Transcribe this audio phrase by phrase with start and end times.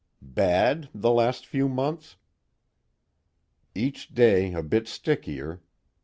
[0.23, 2.15] "Bad, the last few months?"
[3.75, 5.61] "Each day a bit stickier.